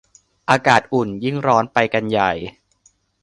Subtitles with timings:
[0.49, 2.31] อากาศอุ่น ยิ่งร้อนไปกันใหญ่